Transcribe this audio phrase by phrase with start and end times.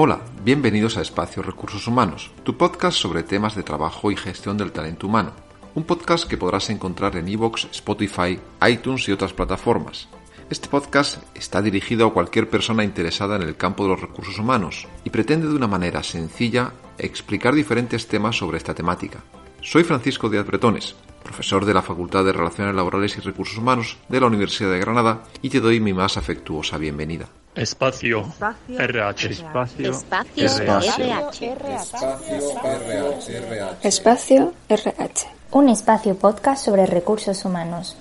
[0.00, 4.70] Hola, bienvenidos a Espacio Recursos Humanos, tu podcast sobre temas de trabajo y gestión del
[4.70, 5.32] talento humano.
[5.74, 10.06] Un podcast que podrás encontrar en iVoox, Spotify, iTunes y otras plataformas.
[10.50, 14.86] Este podcast está dirigido a cualquier persona interesada en el campo de los recursos humanos
[15.02, 19.18] y pretende de una manera sencilla explicar diferentes temas sobre esta temática.
[19.62, 20.94] Soy Francisco Díaz Bretones,
[21.24, 25.24] profesor de la Facultad de Relaciones Laborales y Recursos Humanos de la Universidad de Granada
[25.42, 27.28] y te doy mi más afectuosa bienvenida.
[27.58, 29.30] Espacio, Espacio RH.
[29.30, 29.90] Espacio
[30.36, 31.30] Espacio
[33.14, 33.78] RH.
[33.82, 35.26] Espacio RH.
[35.50, 37.96] Un espacio podcast sobre recursos humanos.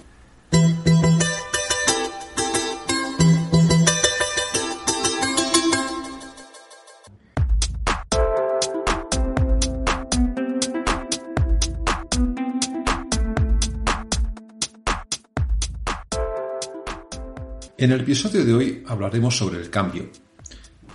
[17.80, 20.10] En el episodio de hoy hablaremos sobre el cambio,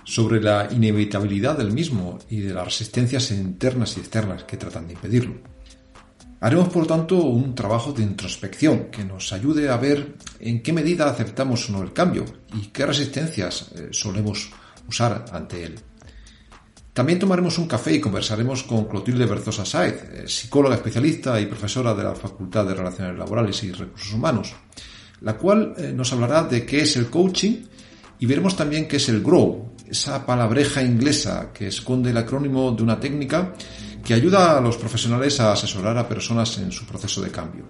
[0.03, 4.93] sobre la inevitabilidad del mismo y de las resistencias internas y externas que tratan de
[4.93, 5.35] impedirlo.
[6.41, 11.09] Haremos, por tanto, un trabajo de introspección que nos ayude a ver en qué medida
[11.09, 14.51] aceptamos o no el cambio y qué resistencias eh, solemos
[14.85, 15.79] usar ante él.
[16.91, 21.93] También tomaremos un café y conversaremos con Clotilde Berzosa Saez, eh, psicóloga especialista y profesora
[21.93, 24.53] de la Facultad de Relaciones Laborales y Recursos Humanos,
[25.23, 27.63] la cual eh, nos hablará de qué es el coaching
[28.19, 32.83] y veremos también qué es el grow, esa palabreja inglesa que esconde el acrónimo de
[32.83, 33.53] una técnica
[34.03, 37.65] que ayuda a los profesionales a asesorar a personas en su proceso de cambio.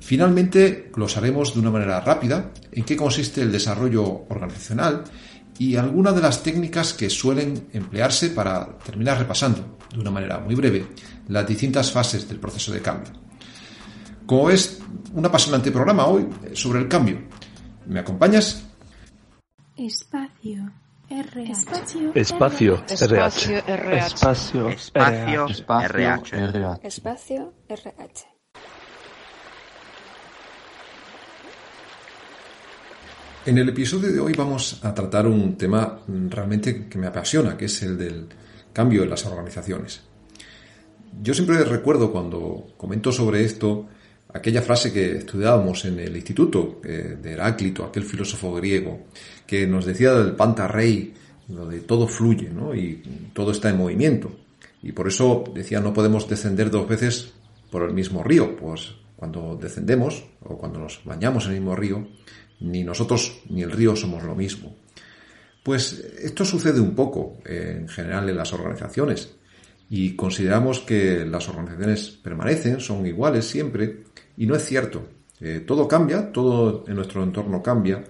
[0.00, 5.04] Finalmente, glosaremos de una manera rápida en qué consiste el desarrollo organizacional
[5.58, 10.54] y algunas de las técnicas que suelen emplearse para terminar repasando, de una manera muy
[10.54, 10.86] breve,
[11.28, 13.27] las distintas fases del proceso de cambio.
[14.28, 14.78] Como es
[15.14, 17.18] un apasionante programa hoy sobre el cambio,
[17.86, 18.62] ¿me acompañas?
[19.74, 20.70] Espacio
[21.08, 21.50] RH.
[22.14, 22.20] Espacio, RH.
[22.20, 22.84] Espacio
[24.68, 25.50] RH.
[25.50, 26.86] Espacio RH.
[26.86, 28.26] Espacio RH.
[33.46, 37.64] En el episodio de hoy vamos a tratar un tema realmente que me apasiona, que
[37.64, 38.28] es el del
[38.74, 40.02] cambio en las organizaciones.
[41.22, 43.88] Yo siempre recuerdo cuando comento sobre esto
[44.32, 49.06] aquella frase que estudiábamos en el instituto eh, de Heráclito, aquel filósofo griego,
[49.46, 51.14] que nos decía del panta rey,
[51.48, 52.74] lo de todo fluye, ¿no?
[52.74, 53.02] Y
[53.32, 54.30] todo está en movimiento.
[54.82, 57.32] Y por eso decía no podemos descender dos veces
[57.70, 62.06] por el mismo río, pues cuando descendemos o cuando nos bañamos en el mismo río,
[62.60, 64.76] ni nosotros ni el río somos lo mismo.
[65.62, 69.34] Pues esto sucede un poco eh, en general en las organizaciones
[69.90, 74.04] y consideramos que las organizaciones permanecen, son iguales siempre
[74.38, 75.02] y no es cierto.
[75.40, 78.04] Eh, todo cambia, todo en nuestro entorno cambia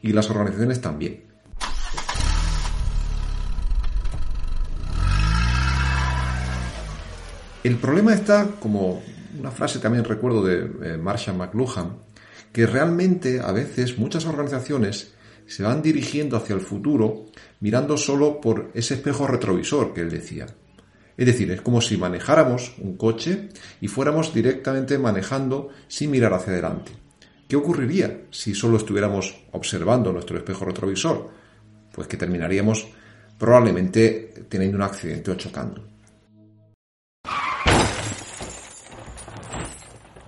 [0.00, 1.24] y las organizaciones también.
[7.64, 9.02] El problema está, como
[9.38, 11.96] una frase también recuerdo de eh, Marshall McLuhan,
[12.52, 15.14] que realmente a veces muchas organizaciones
[15.46, 17.26] se van dirigiendo hacia el futuro
[17.60, 20.46] mirando solo por ese espejo retrovisor que él decía.
[21.16, 23.48] Es decir, es como si manejáramos un coche
[23.80, 26.92] y fuéramos directamente manejando sin mirar hacia adelante.
[27.48, 31.30] ¿Qué ocurriría si solo estuviéramos observando nuestro espejo retrovisor?
[31.92, 32.88] Pues que terminaríamos
[33.38, 35.84] probablemente teniendo un accidente o chocando.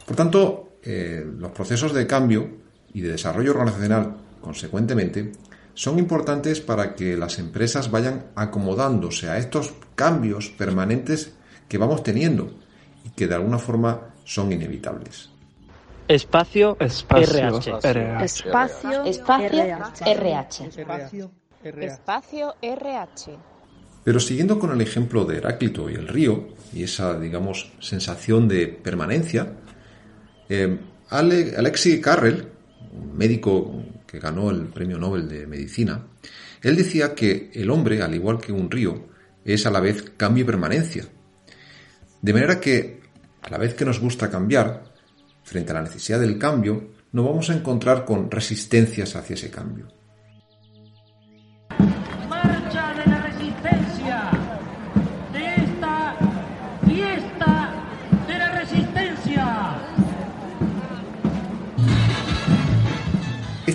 [0.06, 2.48] Por tanto, eh, los procesos de cambio
[2.92, 5.32] y de desarrollo organizacional, consecuentemente,
[5.76, 11.34] son importantes para que las empresas vayan acomodándose a estos cambios permanentes
[11.68, 12.50] que vamos teniendo
[13.04, 15.30] y que de alguna forma son inevitables.
[16.08, 18.24] Espacio, Espacio RH.
[18.24, 20.10] Espacio Espacio RH.
[20.10, 20.70] RH.
[21.82, 23.36] Espacio RH.
[24.02, 28.68] Pero siguiendo con el ejemplo de Heráclito y el río, y esa, digamos, sensación de
[28.68, 29.52] permanencia,
[30.48, 30.78] eh,
[31.10, 32.48] Ale- Alexi Carrel,
[32.92, 36.06] un médico que ganó el premio Nobel de Medicina,
[36.62, 39.08] él decía que el hombre, al igual que un río,
[39.44, 41.06] es a la vez cambio y permanencia.
[42.20, 43.00] De manera que,
[43.42, 44.92] a la vez que nos gusta cambiar,
[45.44, 49.88] frente a la necesidad del cambio, nos vamos a encontrar con resistencias hacia ese cambio.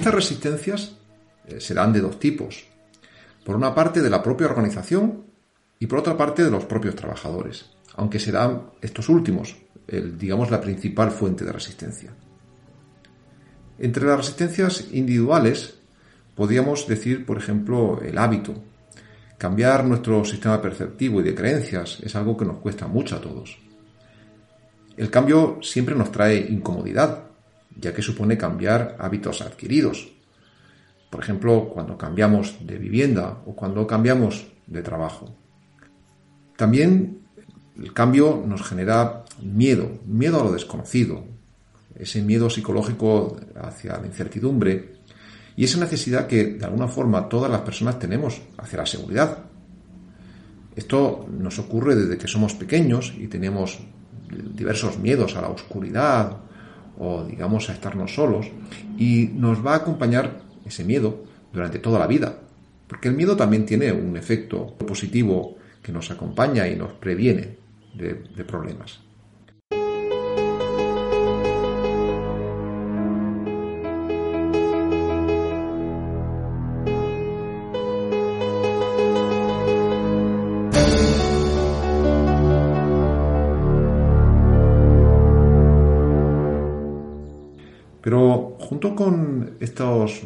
[0.01, 0.95] Estas resistencias
[1.45, 2.65] eh, serán de dos tipos.
[3.45, 5.25] Por una parte de la propia organización
[5.77, 9.56] y por otra parte de los propios trabajadores, aunque serán estos últimos,
[10.18, 12.15] digamos, la principal fuente de resistencia.
[13.77, 15.75] Entre las resistencias individuales
[16.33, 18.56] podríamos decir, por ejemplo, el hábito.
[19.38, 23.59] Cambiar nuestro sistema perceptivo y de creencias es algo que nos cuesta mucho a todos.
[24.97, 27.31] El cambio siempre nos trae incomodidad,
[27.75, 30.12] ya que supone cambiar hábitos adquiridos.
[31.09, 35.35] Por ejemplo, cuando cambiamos de vivienda o cuando cambiamos de trabajo.
[36.56, 37.19] También
[37.77, 41.25] el cambio nos genera miedo, miedo a lo desconocido,
[41.95, 45.01] ese miedo psicológico hacia la incertidumbre
[45.56, 49.45] y esa necesidad que de alguna forma todas las personas tenemos hacia la seguridad.
[50.75, 53.79] Esto nos ocurre desde que somos pequeños y tenemos
[54.29, 56.38] diversos miedos a la oscuridad
[57.03, 58.45] o digamos a estarnos solos
[58.95, 62.38] y nos va a acompañar ese miedo durante toda la vida.
[62.88, 67.57] Porque el miedo también tiene un efecto positivo que nos acompaña y nos previene
[67.95, 68.13] de,
[68.44, 69.00] problemas.
[88.81, 90.24] Junto con estos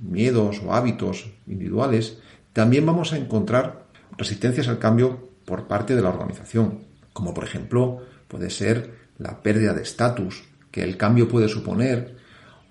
[0.00, 2.16] miedos o hábitos individuales,
[2.54, 3.84] también vamos a encontrar
[4.16, 9.74] resistencias al cambio por parte de la organización, como por ejemplo puede ser la pérdida
[9.74, 12.16] de estatus que el cambio puede suponer,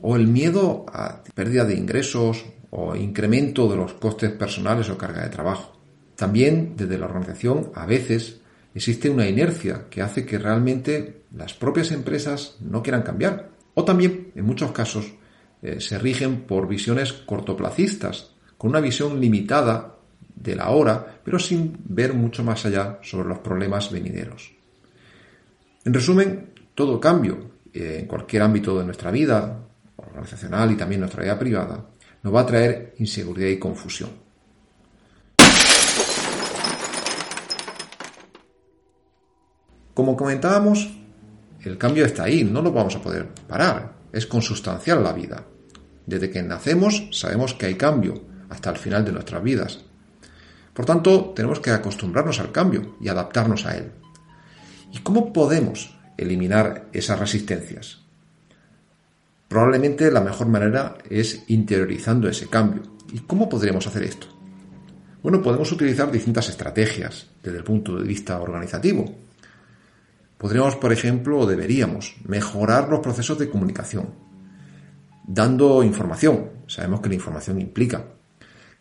[0.02, 5.22] o el miedo a pérdida de ingresos o incremento de los costes personales o carga
[5.22, 5.80] de trabajo.
[6.16, 8.42] También desde la organización a veces
[8.74, 13.52] existe una inercia que hace que realmente las propias empresas no quieran cambiar.
[13.76, 15.14] O también, en muchos casos,
[15.68, 19.98] eh, se rigen por visiones cortoplacistas, con una visión limitada
[20.34, 24.54] de la hora, pero sin ver mucho más allá sobre los problemas venideros.
[25.84, 29.60] En resumen, todo cambio eh, en cualquier ámbito de nuestra vida,
[29.98, 31.86] organizacional y también nuestra vida privada,
[32.24, 34.12] nos va a traer inseguridad y confusión.
[39.94, 40.96] Como comentábamos,
[41.62, 45.44] el cambio está ahí, no lo vamos a poder parar, es consustancial la vida.
[46.08, 49.86] Desde que nacemos sabemos que hay cambio hasta el final de nuestras vidas.
[50.74, 53.92] Por tanto, tenemos que acostumbrarnos al cambio y adaptarnos a él.
[54.92, 58.00] ¿Y cómo podemos eliminar esas resistencias?
[59.50, 62.84] Probablemente la mejor manera es interiorizando ese cambio.
[63.12, 64.28] ¿Y cómo podríamos hacer esto?
[65.22, 69.14] Bueno, podemos utilizar distintas estrategias desde el punto de vista organizativo.
[70.38, 74.27] Podríamos, por ejemplo, o deberíamos mejorar los procesos de comunicación,
[75.28, 76.50] dando información.
[76.68, 78.06] Sabemos que la información implica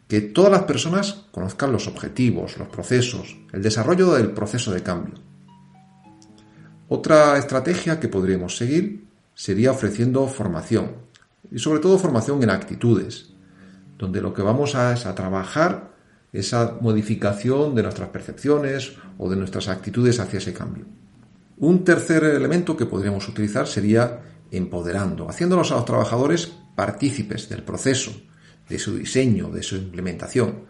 [0.08, 5.14] que todas las personas conozcan los objetivos, los procesos, el desarrollo del proceso de cambio.
[6.88, 10.92] Otra estrategia que podríamos seguir sería ofreciendo formación,
[11.50, 13.32] y sobre todo formación en actitudes,
[13.98, 15.92] donde lo que vamos a es a trabajar
[16.32, 20.84] esa modificación de nuestras percepciones o de nuestras actitudes hacia ese cambio.
[21.58, 28.12] Un tercer elemento que podríamos utilizar sería empoderando, haciéndolos a los trabajadores partícipes del proceso,
[28.68, 30.66] de su diseño, de su implementación.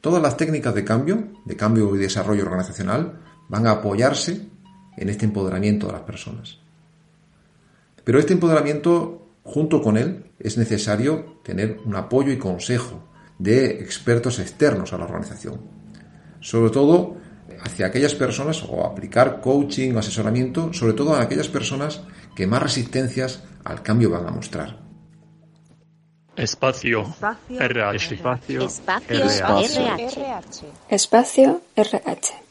[0.00, 4.48] Todas las técnicas de cambio, de cambio y desarrollo organizacional, van a apoyarse
[4.96, 6.58] en este empoderamiento de las personas.
[8.04, 14.38] Pero este empoderamiento, junto con él, es necesario tener un apoyo y consejo de expertos
[14.38, 15.60] externos a la organización.
[16.40, 17.16] Sobre todo
[17.62, 22.02] hacia aquellas personas o aplicar coaching o asesoramiento, sobre todo a aquellas personas
[22.34, 24.84] que más resistencias al cambio van a mostrar.
[26.36, 28.14] Espacio, Espacio RH.
[28.14, 28.66] Espacio.
[28.66, 30.20] Espacio RH.
[30.20, 30.66] RH.
[30.88, 32.44] Espacio RH.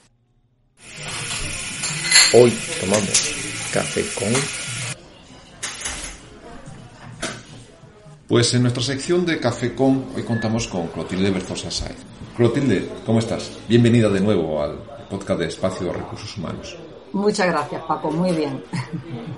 [2.35, 3.35] Hoy tomamos
[3.73, 4.33] café con...
[8.27, 11.97] Pues en nuestra sección de Café con hoy contamos con Clotilde Berzosa Saez.
[12.35, 13.51] Clotilde, ¿cómo estás?
[13.67, 16.75] Bienvenida de nuevo al podcast de Espacio de Recursos Humanos.
[17.13, 18.09] Muchas gracias, Paco.
[18.11, 18.63] Muy bien.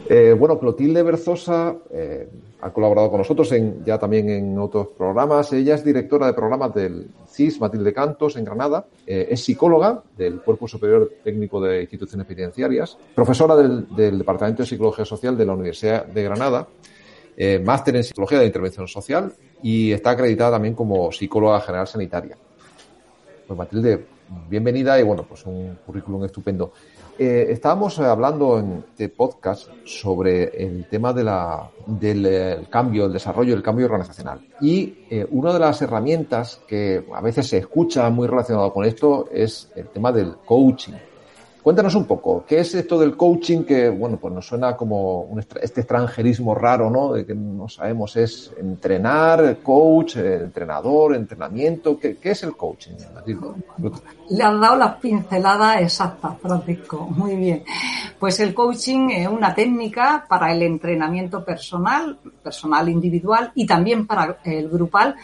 [0.08, 2.29] Eh, bueno, Clotilde Berzosa eh,
[2.62, 5.51] ha colaborado con nosotros en, ya también en otros programas.
[5.51, 8.86] Ella es directora de programas del CIS Matilde Cantos en Granada.
[9.05, 14.70] Eh, es psicóloga del Cuerpo Superior Técnico de Instituciones Penitenciarias, profesora del, del Departamento de
[14.70, 16.67] Psicología Social de la Universidad de Granada,
[17.65, 22.38] máster en Psicología de Intervención Social y está acreditada también como psicóloga general sanitaria.
[23.46, 24.05] Pues Matilde,
[24.50, 26.72] bienvenida y bueno, pues un currículum estupendo.
[27.17, 33.63] Eh, estábamos hablando en este podcast sobre el tema del eh, cambio, el desarrollo, el
[33.63, 34.45] cambio organizacional.
[34.60, 39.29] Y eh, una de las herramientas que a veces se escucha muy relacionado con esto
[39.31, 40.95] es el tema del coaching.
[41.65, 45.39] Cuéntanos un poco, ¿qué es esto del coaching que, bueno, pues nos suena como un,
[45.39, 47.13] este extranjerismo raro, ¿no?
[47.13, 51.98] De que no sabemos, es entrenar, coach, entrenador, entrenamiento.
[52.00, 52.91] ¿Qué, qué es el coaching?
[54.29, 57.07] Le has dado las pinceladas exactas, Francisco.
[57.10, 57.63] Muy bien.
[58.19, 64.38] Pues el coaching es una técnica para el entrenamiento personal, personal individual y también para
[64.43, 65.15] el grupal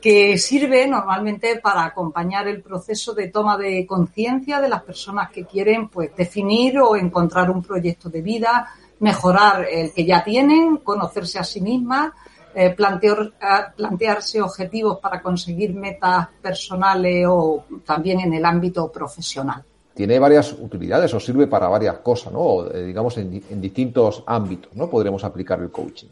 [0.00, 5.44] que sirve normalmente para acompañar el proceso de toma de conciencia de las personas que
[5.44, 8.68] quieren pues definir o encontrar un proyecto de vida,
[9.00, 12.12] mejorar el que ya tienen, conocerse a sí mismas,
[12.54, 13.32] eh, plantear,
[13.76, 19.64] plantearse objetivos para conseguir metas personales o también en el ámbito profesional.
[19.94, 22.64] Tiene varias utilidades o sirve para varias cosas, ¿no?
[22.68, 24.88] digamos en, en distintos ámbitos, ¿no?
[24.88, 26.06] Podremos aplicar el coaching.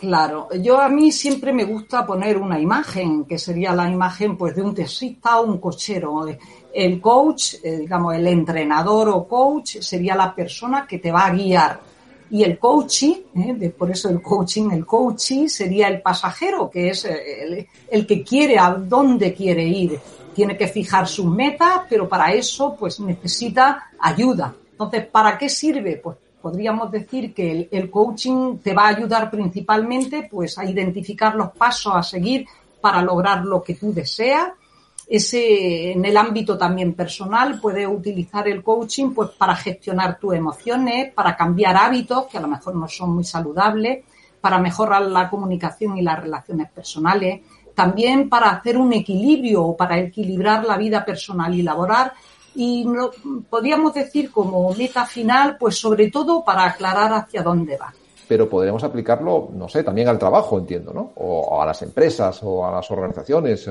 [0.00, 4.56] Claro, yo a mí siempre me gusta poner una imagen, que sería la imagen pues
[4.56, 6.26] de un taxista o un cochero.
[6.72, 11.34] El coach, eh, digamos, el entrenador o coach sería la persona que te va a
[11.34, 11.80] guiar.
[12.30, 17.04] Y el coachee, eh, por eso el coaching, el coachee sería el pasajero, que es
[17.04, 20.00] el, el que quiere a dónde quiere ir.
[20.34, 24.54] Tiene que fijar sus metas, pero para eso pues necesita ayuda.
[24.72, 26.00] Entonces, ¿para qué sirve?
[26.02, 31.50] Pues podríamos decir que el, coaching te va a ayudar principalmente pues a identificar los
[31.52, 32.46] pasos a seguir
[32.80, 34.48] para lograr lo que tú deseas.
[35.06, 41.12] Ese, en el ámbito también personal, puedes utilizar el coaching pues para gestionar tus emociones,
[41.12, 44.04] para cambiar hábitos que a lo mejor no son muy saludables,
[44.40, 47.40] para mejorar la comunicación y las relaciones personales,
[47.74, 52.12] también para hacer un equilibrio o para equilibrar la vida personal y laboral
[52.54, 52.86] y
[53.48, 57.92] podríamos decir como meta final, pues sobre todo para aclarar hacia dónde va.
[58.28, 61.12] Pero podríamos aplicarlo, no sé, también al trabajo, entiendo, ¿no?
[61.16, 63.68] O a las empresas o a las organizaciones.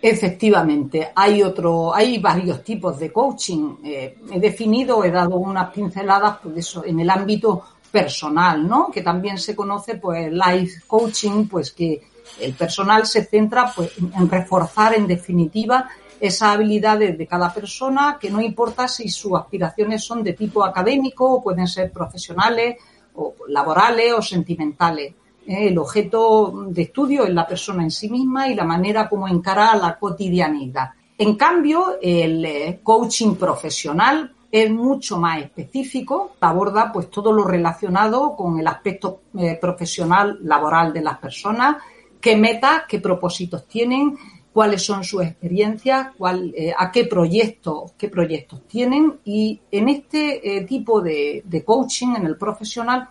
[0.00, 3.76] Efectivamente, hay otro, hay varios tipos de coaching.
[3.84, 8.90] Eh, he definido, he dado unas pinceladas, pues eso, en el ámbito personal, ¿no?
[8.90, 12.02] Que también se conoce, pues, life coaching, pues que
[12.40, 15.88] el personal se centra, pues, en reforzar, en definitiva,
[16.20, 21.30] esas habilidades de cada persona, que no importa si sus aspiraciones son de tipo académico
[21.30, 22.76] o pueden ser profesionales
[23.14, 25.14] o laborales o sentimentales.
[25.46, 29.76] El objeto de estudio es la persona en sí misma y la manera como encara
[29.76, 30.90] la cotidianidad.
[31.18, 38.58] En cambio, el coaching profesional es mucho más específico, aborda pues todo lo relacionado con
[38.58, 41.76] el aspecto eh, profesional laboral de las personas,
[42.20, 44.16] qué metas, qué propósitos tienen,
[44.56, 49.20] cuáles son sus experiencias, cuál, eh, a qué proyectos, qué proyectos tienen.
[49.22, 53.06] Y en este eh, tipo de, de, coaching, en el profesional,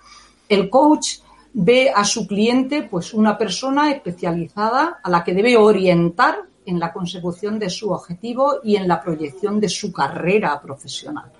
[0.49, 1.19] el coach
[1.53, 6.35] ve a su cliente pues una persona especializada a la que debe orientar
[6.65, 11.31] en la consecución de su objetivo y en la proyección de su carrera profesional.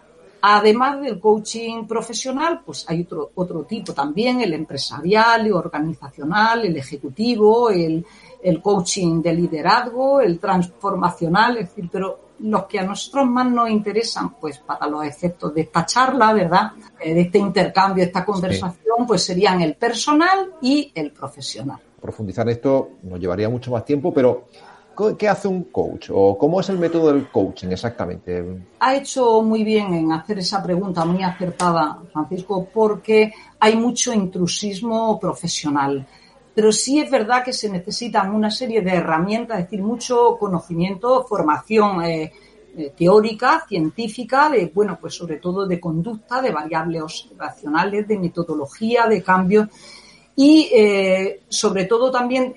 [0.48, 6.78] Además del coaching profesional, pues hay otro, otro tipo también, el empresarial, el organizacional, el
[6.78, 8.06] ejecutivo, el,
[8.44, 13.72] el coaching de liderazgo, el transformacional, es decir, pero los que a nosotros más nos
[13.72, 16.74] interesan, pues para los efectos de esta charla, ¿verdad?
[17.00, 19.04] De este intercambio, esta conversación, sí.
[19.08, 21.80] pues serían el personal y el profesional.
[22.00, 24.46] Profundizar esto nos llevaría mucho más tiempo, pero
[25.18, 26.10] ¿qué hace un coach?
[26.14, 28.44] ¿O cómo es el método del coaching exactamente?
[28.80, 35.20] Ha hecho muy bien en hacer esa pregunta, muy acertada, Francisco, porque hay mucho intrusismo
[35.20, 36.06] profesional
[36.56, 41.26] pero sí es verdad que se necesitan una serie de herramientas, es decir, mucho conocimiento,
[41.26, 42.32] formación eh,
[42.78, 49.06] eh, teórica, científica, de, bueno, pues sobre todo de conducta, de variables observacionales, de metodología,
[49.06, 49.68] de cambios
[50.38, 52.56] y eh, sobre todo también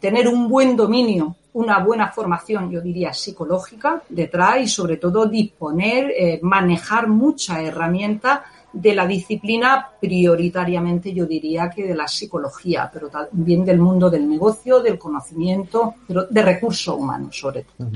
[0.00, 6.10] tener un buen dominio, una buena formación, yo diría, psicológica detrás y sobre todo disponer,
[6.10, 8.40] eh, manejar muchas herramientas
[8.72, 14.28] de la disciplina prioritariamente yo diría que de la psicología, pero también del mundo del
[14.28, 17.88] negocio, del conocimiento, pero de recursos humanos sobre todo.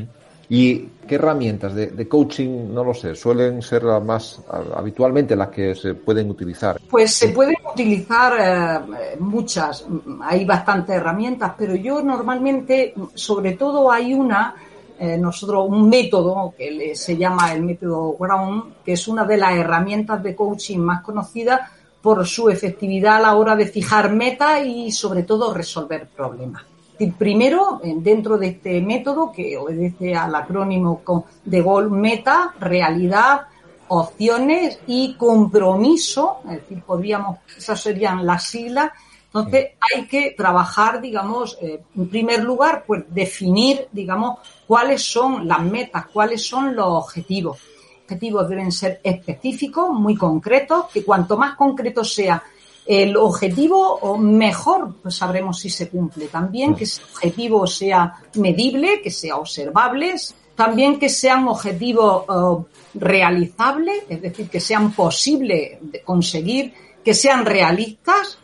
[0.51, 4.41] ¿Y qué herramientas de, de coaching, no lo sé, suelen ser las más
[4.75, 6.81] habitualmente las que se pueden utilizar?
[6.89, 9.85] Pues se pueden utilizar eh, muchas,
[10.23, 14.55] hay bastantes herramientas, pero yo normalmente, sobre todo hay una,
[14.99, 19.37] eh, nosotros un método que le- se llama el método Ground, que es una de
[19.37, 21.61] las herramientas de coaching más conocidas
[22.01, 26.63] por su efectividad a la hora de fijar metas y sobre todo resolver problemas.
[27.01, 31.03] Y Primero, eh, dentro de este método que obedece al acrónimo
[31.45, 33.43] de GOL, meta, realidad,
[33.89, 38.91] opciones y compromiso, es decir, podríamos, esas serían las siglas.
[39.27, 45.63] Entonces, hay que trabajar, digamos, eh, en primer lugar, pues definir, digamos, cuáles son las
[45.63, 47.59] metas, cuáles son los objetivos.
[48.05, 52.43] Objetivos deben ser específicos, muy concretos, que cuanto más concreto sea
[52.89, 56.29] el objetivo, o mejor pues sabremos si se cumple.
[56.29, 60.15] También que ese objetivo sea medible, que sea observable,
[60.55, 62.65] también que sean objetivos eh,
[62.95, 66.73] realizables, es decir, que sean posibles de conseguir,
[67.05, 68.39] que sean realistas,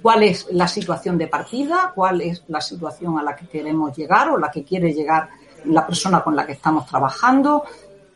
[0.00, 4.30] cuál es la situación de partida, cuál es la situación a la que queremos llegar
[4.30, 5.30] o la que quiere llegar
[5.64, 7.64] la persona con la que estamos trabajando,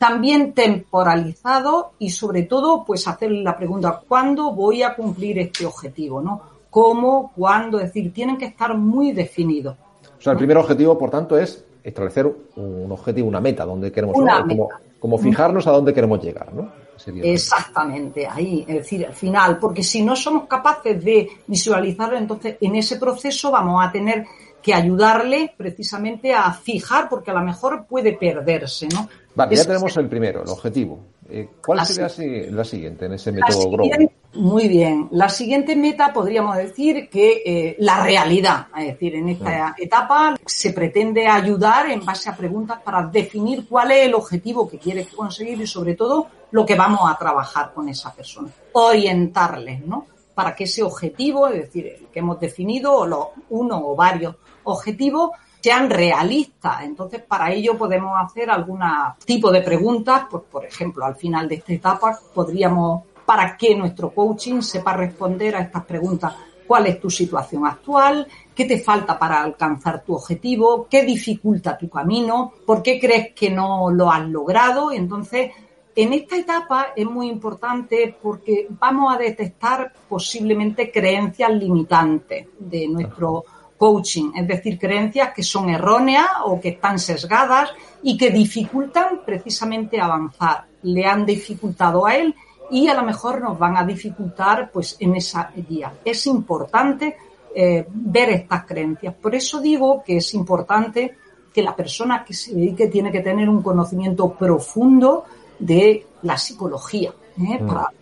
[0.07, 6.21] también temporalizado y sobre todo pues hacerle la pregunta ¿cuándo voy a cumplir este objetivo?
[6.21, 6.43] ¿no?
[6.69, 7.33] ¿Cómo?
[7.35, 7.79] ¿Cuándo?
[7.79, 9.77] Es decir, tienen que estar muy definidos.
[10.19, 14.17] O sea, el primer objetivo, por tanto, es establecer un objetivo, una meta, donde queremos
[14.17, 14.69] Una ¿no?
[14.99, 16.71] como, fijarnos a dónde queremos llegar, ¿no?
[16.97, 22.57] Sería- Exactamente, ahí, es decir, al final, porque si no somos capaces de visualizarlo, entonces
[22.61, 24.27] en ese proceso vamos a tener
[24.65, 29.07] que ayudarle precisamente a fijar, porque a lo mejor puede perderse, ¿no?
[29.35, 31.01] Vale, ya tenemos el primero, el objetivo.
[31.29, 32.09] Eh, ¿Cuál sería
[32.51, 33.89] la siguiente en ese método Grow?
[34.35, 35.09] muy bien.
[35.11, 40.73] La siguiente meta podríamos decir que eh, la realidad, es decir, en esta etapa se
[40.73, 45.61] pretende ayudar en base a preguntas para definir cuál es el objetivo que quieres conseguir
[45.61, 48.49] y sobre todo lo que vamos a trabajar con esa persona.
[48.73, 50.07] Orientarles, ¿no?
[50.35, 54.37] Para que ese objetivo, es decir, el que hemos definido, o los uno o varios
[54.65, 55.31] objetivos,
[55.61, 56.83] sean realistas.
[56.83, 58.81] Entonces, para ello podemos hacer algún
[59.25, 64.13] tipo de preguntas, pues, por ejemplo, al final de esta etapa podríamos, para que nuestro
[64.13, 66.35] coaching sepa responder a estas preguntas.
[66.67, 68.27] ¿Cuál es tu situación actual?
[68.55, 70.87] ¿Qué te falta para alcanzar tu objetivo?
[70.89, 72.53] ¿Qué dificulta tu camino?
[72.67, 74.93] ¿Por qué crees que no lo has logrado?
[74.93, 75.51] Entonces,
[75.97, 83.45] en esta etapa es muy importante porque vamos a detectar posiblemente creencias limitantes de nuestro
[83.85, 87.69] coaching, es decir, creencias que son erróneas o que están sesgadas
[88.03, 90.65] y que dificultan precisamente avanzar.
[90.85, 92.35] Le han dificultado a él
[92.71, 95.93] y a lo mejor nos van a dificultar pues en esa guía.
[96.03, 97.15] Es importante
[97.55, 99.15] eh, ver estas creencias.
[99.17, 101.15] Por eso digo que es importante
[101.53, 105.25] que la persona que se dedique tiene que tener un conocimiento profundo
[105.59, 107.59] de la psicología ¿eh?
[107.61, 107.67] Mm.
[107.67, 107.93] para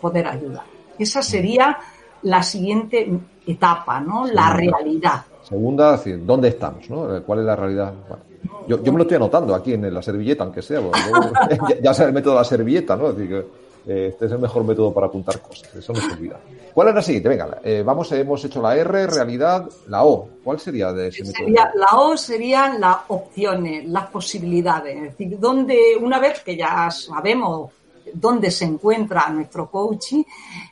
[0.00, 0.64] poder ayudar.
[0.98, 1.78] Esa sería
[2.22, 3.08] la siguiente
[3.52, 4.26] etapa, ¿no?
[4.26, 5.24] La realidad.
[5.42, 6.88] Segunda, es decir, ¿dónde estamos?
[6.90, 7.16] ¿no?
[7.16, 7.92] Eh, ¿Cuál es la realidad?
[8.08, 8.24] Bueno,
[8.66, 10.80] yo, yo me lo estoy anotando aquí en la servilleta, aunque sea.
[10.80, 11.00] porque
[11.74, 13.08] ya, ya sea el método de la servilleta, ¿no?
[13.08, 13.46] Es decir, que
[13.86, 15.74] eh, este es el mejor método para apuntar cosas.
[15.74, 16.38] Eso no se olvida.
[16.74, 17.28] ¿Cuál es la siguiente?
[17.28, 20.28] Venga, eh, vamos, hemos hecho la R, realidad, la O.
[20.44, 21.48] ¿Cuál sería de ese método?
[21.74, 24.96] La O serían las opciones, las posibilidades.
[24.96, 27.70] Es decir, donde una vez que ya sabemos
[28.14, 30.22] dónde se encuentra nuestro coaching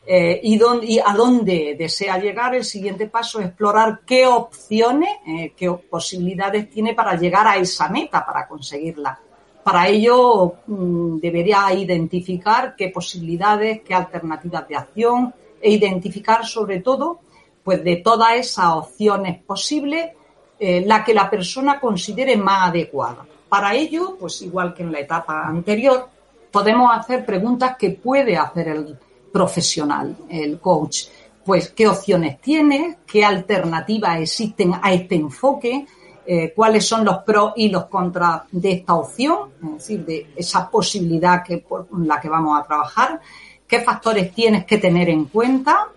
[0.07, 5.11] eh, y, dónde, y a dónde desea llegar, el siguiente paso es explorar qué opciones,
[5.27, 9.19] eh, qué posibilidades tiene para llegar a esa meta, para conseguirla.
[9.63, 17.21] Para ello mm, debería identificar qué posibilidades, qué alternativas de acción e identificar sobre todo,
[17.63, 20.13] pues de todas esas opciones posibles,
[20.59, 23.27] eh, la que la persona considere más adecuada.
[23.49, 26.09] Para ello, pues igual que en la etapa anterior,
[26.51, 28.99] podemos hacer preguntas que puede hacer el
[29.33, 31.05] profesional, el coach.
[31.45, 35.87] Pues qué opciones tiene, qué alternativas existen a este enfoque,
[36.27, 40.71] eh, cuáles son los pros y los contras de esta opción, es decir, de esa
[40.71, 43.21] posibilidad que, por la que vamos a trabajar,
[43.67, 45.89] qué factores tienes que tener en cuenta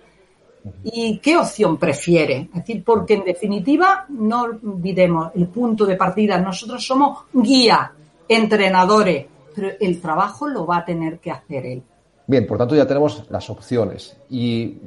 [0.84, 2.50] y qué opción prefiere.
[2.54, 7.92] Es decir, porque en definitiva, no olvidemos el punto de partida, nosotros somos guía,
[8.28, 11.84] entrenadores, pero el trabajo lo va a tener que hacer él.
[12.28, 14.78] Bien, por tanto ya tenemos las opciones y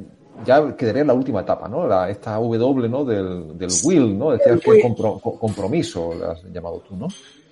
[0.44, 1.86] ya quedaría la última etapa, ¿no?
[1.86, 3.04] La, esta W, ¿no?
[3.04, 4.30] Del, del will, ¿no?
[4.30, 4.94] Decías que es will.
[4.94, 7.08] compro- co- compromiso, lo has llamado tú, ¿no?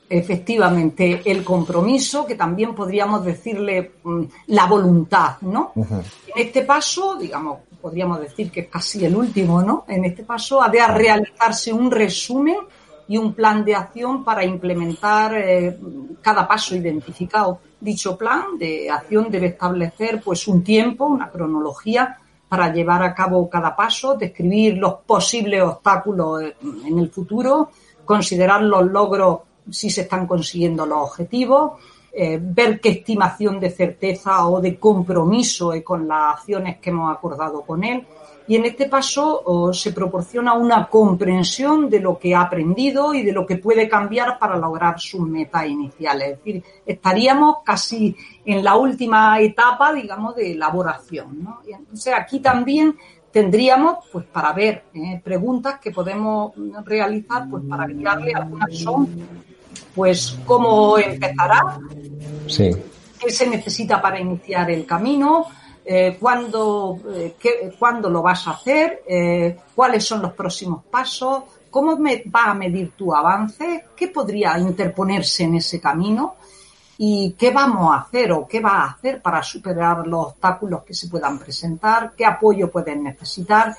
[0.09, 5.73] Efectivamente, el compromiso, que también podríamos decirle mm, la voluntad, ¿no?
[5.75, 6.03] En
[6.37, 9.85] este paso, digamos, podríamos decir que es casi el último, ¿no?
[9.89, 12.57] En este paso ha de realizarse un resumen
[13.13, 15.79] y un plan de acción para implementar eh,
[16.23, 17.59] cada paso identificado.
[17.79, 22.17] Dicho plan de acción debe establecer pues un tiempo, una cronología
[22.49, 26.43] para llevar a cabo cada paso, describir los posibles obstáculos
[26.87, 27.69] en el futuro,
[28.03, 31.73] considerar los logros si se están consiguiendo los objetivos,
[32.13, 37.63] eh, ver qué estimación de certeza o de compromiso con las acciones que hemos acordado
[37.63, 38.07] con él.
[38.47, 43.33] Y en este paso se proporciona una comprensión de lo que ha aprendido y de
[43.33, 46.33] lo que puede cambiar para lograr sus metas iniciales.
[46.33, 51.45] Es decir, estaríamos casi en la última etapa, digamos, de elaboración.
[51.45, 51.61] ¿no?
[51.67, 52.97] Y entonces aquí también
[53.33, 56.53] tendríamos, pues para ver eh, preguntas que podemos
[56.85, 59.09] realizar, pues para guiarle, algunas son,
[59.95, 61.79] pues cómo empezará,
[62.47, 62.71] Sí.
[63.19, 65.47] qué se necesita para iniciar el camino,
[65.85, 71.43] eh, cuándo, eh, qué- cuándo lo vas a hacer, eh, cuáles son los próximos pasos,
[71.71, 76.37] cómo me- va a medir tu avance, qué podría interponerse en ese camino
[76.99, 80.95] y qué vamos a hacer o qué va a hacer para superar los obstáculos que
[80.95, 83.75] se puedan presentar, qué apoyo puedes necesitar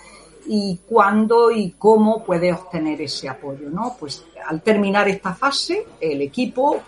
[0.46, 3.96] y cuándo y cómo puedes obtener ese apoyo, ¿no?
[4.00, 6.82] Pues al terminar esta fase, el equipo,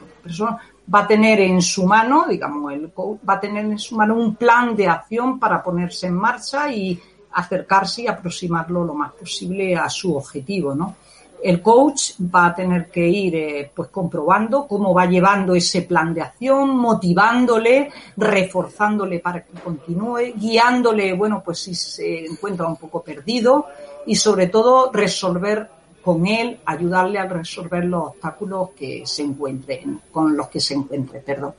[0.94, 4.16] va a tener en su mano, digamos, el coach va a tener en su mano
[4.16, 7.00] un plan de acción para ponerse en marcha y
[7.32, 10.96] acercarse y aproximarlo lo más posible a su objetivo, ¿no?
[11.44, 16.14] El coach va a tener que ir eh, pues comprobando cómo va llevando ese plan
[16.14, 23.04] de acción, motivándole, reforzándole para que continúe, guiándole, bueno, pues si se encuentra un poco
[23.04, 23.68] perdido
[24.06, 25.70] y sobre todo resolver
[26.04, 31.20] con él, ayudarle a resolver los obstáculos que se encuentren, con los que se encuentre,
[31.20, 31.54] perdón.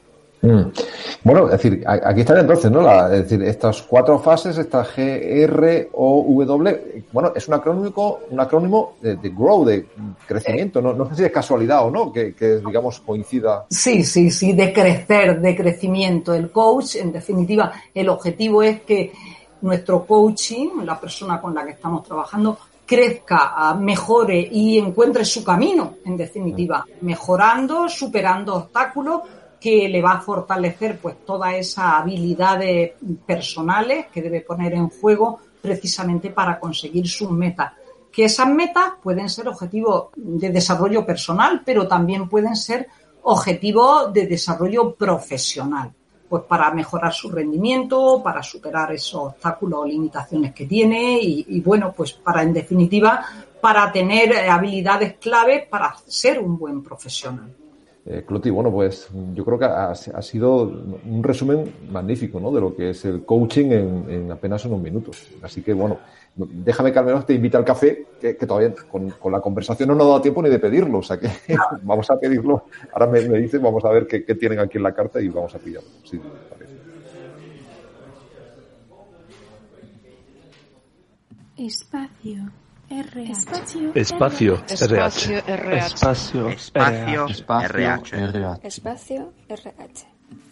[0.47, 0.71] Mm.
[1.25, 2.81] Bueno, es decir, aquí están entonces, ¿no?
[2.81, 4.99] La- es decir, estas cuatro fases, esta G,
[5.43, 9.87] R, O, W, bueno, es un acrónimo, un acrónimo de, de grow, de
[10.27, 10.93] crecimiento, ¿no?
[10.93, 13.67] No sé si es casualidad o no, que, que, digamos, coincida.
[13.71, 16.33] Sí, sí, sí, de crecer, de crecimiento.
[16.33, 19.13] El coach, en definitiva, el objetivo es que
[19.63, 22.57] nuestro coaching, la persona con la que estamos trabajando,
[22.87, 29.23] crezca, mejore y encuentre su camino, en definitiva, mejorando, superando obstáculos
[29.61, 32.93] que le va a fortalecer pues todas esas habilidades
[33.27, 37.73] personales que debe poner en juego precisamente para conseguir sus metas.
[38.13, 42.89] Que esas metas pueden ser objetivos de desarrollo personal, pero también pueden ser
[43.23, 45.93] objetivos de desarrollo profesional,
[46.29, 51.61] pues para mejorar su rendimiento, para superar esos obstáculos o limitaciones que tiene y, y
[51.61, 53.27] bueno, pues para en definitiva,
[53.61, 57.53] para tener habilidades clave para ser un buen profesional.
[58.09, 60.63] Eh, Cloti, bueno, pues yo creo que ha, sido
[61.05, 62.53] un resumen magnífico, ¿no?
[62.53, 65.29] De lo que es el coaching en, en apenas unos minutos.
[65.43, 65.99] Así que, bueno,
[66.37, 69.97] déjame que al menos te invite al café, que, todavía con, con, la conversación no
[69.97, 70.99] nos ha dado tiempo ni de pedirlo.
[70.99, 71.29] O sea que
[71.83, 72.67] vamos a pedirlo.
[72.93, 75.29] Ahora me, me dices, vamos a ver qué, qué, tienen aquí en la carta y
[75.29, 75.89] vamos a pillarlo.
[76.05, 76.77] Sí, parece.
[81.57, 82.53] Espacio.
[82.89, 83.33] RH.
[83.33, 83.93] Espacio.
[83.95, 84.63] Espacio.
[84.69, 85.87] Espacio RH.
[85.87, 86.49] Espacio.
[86.49, 87.27] Espacio.
[87.27, 88.61] RH.
[88.63, 90.07] Espacio RH.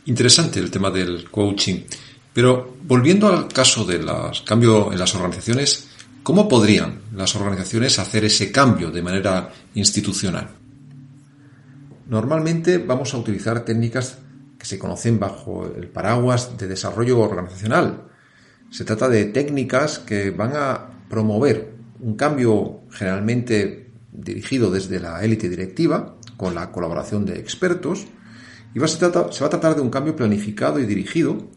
[0.06, 1.82] Interesante el tema del coaching.
[2.32, 4.04] Pero volviendo al caso del
[4.44, 5.88] cambio en las organizaciones,
[6.24, 10.50] ¿cómo podrían las organizaciones hacer ese cambio de manera institucional?
[12.08, 14.18] Normalmente vamos a utilizar técnicas
[14.58, 18.08] que se conocen bajo el paraguas de desarrollo organizacional.
[18.70, 25.48] Se trata de técnicas que van a promover un cambio generalmente dirigido desde la élite
[25.48, 28.06] directiva, con la colaboración de expertos,
[28.74, 31.50] y va a se, va a tratar de un cambio planificado y dirigido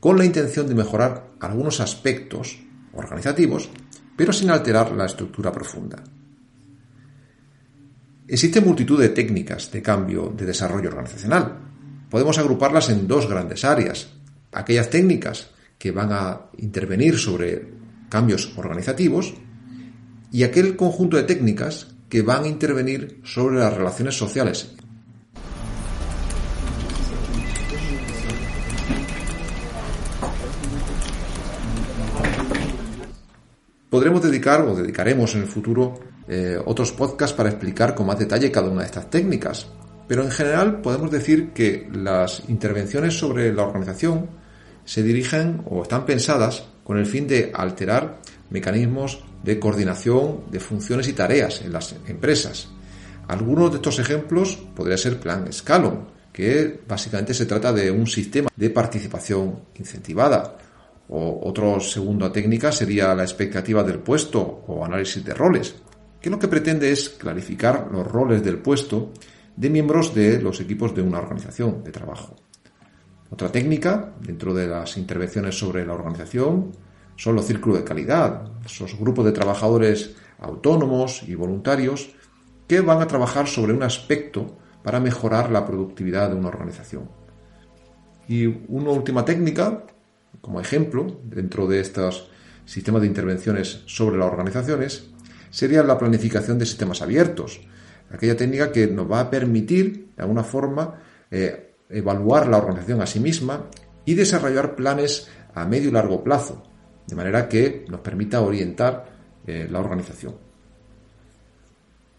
[0.00, 2.58] con la intención de mejorar algunos aspectos
[2.94, 3.68] organizativos,
[4.16, 6.02] pero sin alterar la estructura profunda.
[8.26, 11.58] Existe multitud de técnicas de cambio de desarrollo organizacional.
[12.08, 14.12] Podemos agruparlas en dos grandes áreas.
[14.52, 17.66] Aquellas técnicas que van a intervenir sobre
[18.08, 19.34] cambios organizativos
[20.32, 24.72] y aquel conjunto de técnicas que van a intervenir sobre las relaciones sociales.
[33.88, 38.52] Podremos dedicar o dedicaremos en el futuro eh, otros podcasts para explicar con más detalle
[38.52, 39.66] cada una de estas técnicas.
[40.06, 44.28] Pero en general podemos decir que las intervenciones sobre la organización
[44.84, 51.08] se dirigen o están pensadas con el fin de alterar mecanismos de coordinación de funciones
[51.08, 52.68] y tareas en las empresas.
[53.28, 58.50] Algunos de estos ejemplos podría ser Plan Scalon, que básicamente se trata de un sistema
[58.54, 60.56] de participación incentivada.
[61.08, 65.74] O otra segunda técnica sería la expectativa del puesto o análisis de roles.
[66.20, 69.12] que lo que pretende es clarificar los roles del puesto
[69.56, 72.36] de miembros de los equipos de una organización de trabajo.
[73.30, 76.72] Otra técnica, dentro de las intervenciones sobre la organización,
[77.20, 82.14] son los círculos de calidad, esos grupos de trabajadores autónomos y voluntarios
[82.66, 87.10] que van a trabajar sobre un aspecto para mejorar la productividad de una organización.
[88.26, 89.84] Y una última técnica,
[90.40, 92.30] como ejemplo, dentro de estos
[92.64, 95.10] sistemas de intervenciones sobre las organizaciones,
[95.50, 97.60] sería la planificación de sistemas abiertos,
[98.10, 103.06] aquella técnica que nos va a permitir, de alguna forma, eh, evaluar la organización a
[103.06, 103.66] sí misma
[104.06, 106.62] y desarrollar planes a medio y largo plazo,
[107.10, 109.04] de manera que nos permita orientar
[109.46, 110.34] eh, la organización.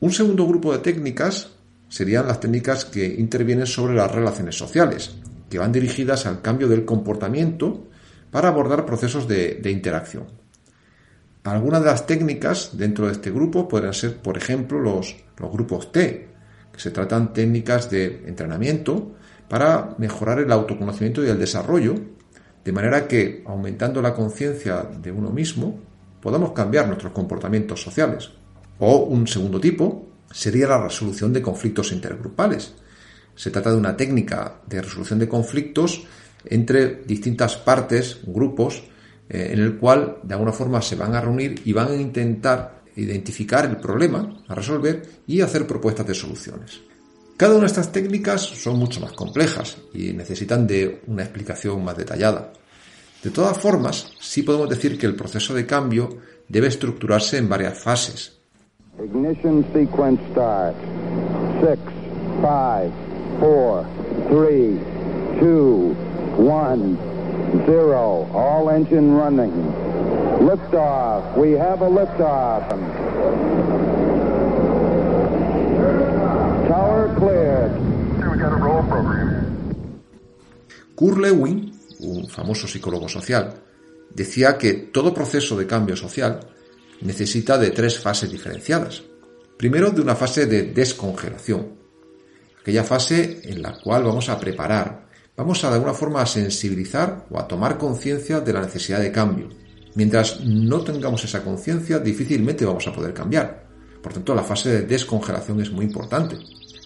[0.02, 1.52] Un segundo grupo de técnicas
[1.88, 5.16] serían las técnicas que intervienen sobre las relaciones sociales,
[5.50, 7.88] que van dirigidas al cambio del comportamiento
[8.32, 10.26] para abordar procesos de, interacción.
[11.44, 15.92] Algunas de las técnicas dentro de este grupo podrían ser, por ejemplo, los, los grupos
[15.92, 16.28] T,
[16.72, 19.16] que se tratan técnicas de entrenamiento
[19.50, 21.96] para mejorar el autoconocimiento y el desarrollo,
[22.64, 25.80] de manera que, aumentando la conciencia de uno mismo,
[26.22, 28.32] podamos cambiar nuestros comportamientos sociales.
[28.80, 32.74] O un segundo tipo sería la resolución de conflictos intergrupales.
[33.36, 36.06] Se trata de una técnica de resolución de conflictos
[36.46, 38.84] entre distintas partes, grupos,
[39.30, 42.82] eh, en el cual de alguna forma se van a reunir y van a intentar
[42.96, 46.82] identificar el problema a resolver y hacer propuestas de soluciones.
[47.42, 51.98] Cada una de estas técnicas son mucho más complejas y necesitan de una explicación más
[51.98, 52.54] detallada.
[53.24, 57.80] De todas formas, sí podemos decir que el proceso de cambio debe estructurarse en varias
[57.80, 58.38] fases.
[59.04, 60.76] Ignition sequence start.
[61.64, 61.80] 6,
[62.42, 62.94] 5,
[63.40, 63.86] 4,
[64.30, 64.80] 3,
[65.42, 65.96] 2,
[66.38, 66.98] 1.
[67.66, 68.30] Zero.
[68.36, 69.52] All engine running.
[70.46, 71.36] Liftoff.
[71.38, 73.61] We have a liftoff.
[80.96, 83.54] Kurt Lewin, un famoso psicólogo social,
[84.10, 86.40] decía que todo proceso de cambio social
[87.02, 89.04] necesita de tres fases diferenciadas.
[89.58, 91.76] Primero, de una fase de descongelación,
[92.60, 95.08] aquella fase en la cual vamos a preparar
[95.38, 99.12] vamos a de alguna forma a sensibilizar o a tomar conciencia de la necesidad de
[99.12, 99.50] cambio.
[99.96, 103.68] Mientras no tengamos esa conciencia, difícilmente vamos a poder cambiar.
[104.02, 106.38] Por tanto, la fase de descongelación es muy importante,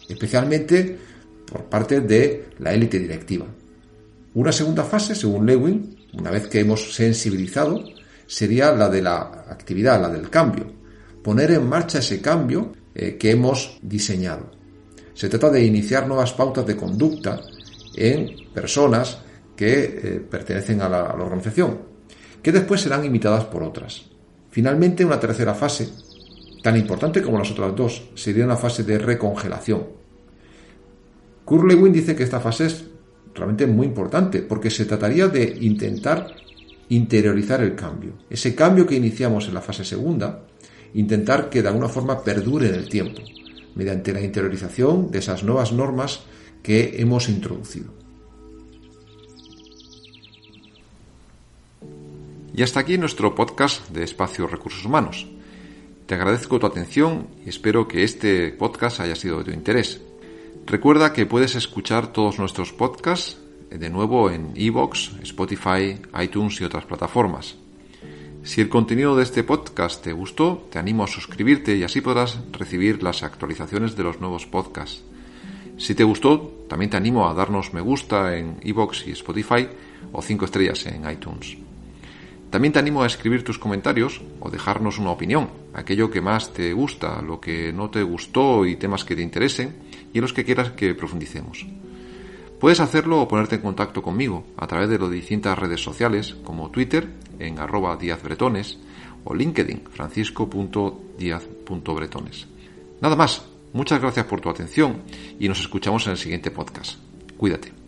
[0.09, 0.97] especialmente
[1.45, 3.45] por parte de la élite directiva.
[4.33, 7.83] Una segunda fase, según Lewin, una vez que hemos sensibilizado,
[8.27, 10.65] sería la de la actividad, la del cambio.
[11.23, 14.51] Poner en marcha ese cambio eh, que hemos diseñado.
[15.13, 17.41] Se trata de iniciar nuevas pautas de conducta
[17.95, 19.19] en personas
[19.55, 21.79] que eh, pertenecen a la, a la organización,
[22.41, 24.03] que después serán imitadas por otras.
[24.49, 25.89] Finalmente, una tercera fase,
[26.61, 29.94] tan importante como las otras dos, sería una fase de recongelación.
[31.45, 32.85] Kurt Lewin dice que esta fase es
[33.35, 36.35] realmente muy importante porque se trataría de intentar
[36.89, 38.13] interiorizar el cambio.
[38.29, 40.41] Ese cambio que iniciamos en la fase segunda,
[40.95, 43.21] intentar que de alguna forma perdure en el tiempo,
[43.75, 46.21] mediante la interiorización de esas nuevas normas
[46.63, 47.93] que hemos introducido.
[52.55, 55.27] Y hasta aquí nuestro podcast de Espacio Recursos Humanos.
[56.05, 59.99] Te agradezco tu atención y espero que este podcast haya sido de tu interés.
[60.67, 63.37] Recuerda que puedes escuchar todos nuestros podcasts
[63.69, 67.55] de nuevo en iVoox, Spotify, iTunes y otras plataformas.
[68.41, 72.39] Si el contenido de este podcast te gustó, te animo a suscribirte y así podrás
[72.51, 75.03] recibir las actualizaciones de los nuevos podcasts.
[75.77, 79.67] Si te gustó, también te animo a darnos me gusta en iVoox y Spotify
[80.13, 81.57] o 5 estrellas en iTunes.
[82.55, 86.71] También te animo a escribir tus comentarios o dejarnos una opinión, aquello que más te
[86.71, 89.75] gusta, lo que no te gustó y temas que te interesen
[90.13, 91.67] y en los que quieras que profundicemos.
[92.57, 96.71] Puedes hacerlo o ponerte en contacto conmigo a través de las distintas redes sociales como
[96.71, 98.79] Twitter en arroba diazbretones
[99.25, 102.47] o LinkedIn francisco.diaz.bretones.
[103.01, 105.01] Nada más, Muchas gracias por tu atención
[105.37, 106.97] y nos escuchamos en el siguiente podcast.
[107.35, 107.84] Cuídate.